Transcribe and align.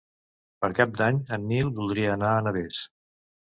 Per 0.63 0.69
Cap 0.79 0.95
d'Any 1.01 1.19
en 1.37 1.45
Nil 1.53 1.71
voldria 1.77 2.17
anar 2.17 2.33
a 2.39 2.43
Navès. 2.49 2.83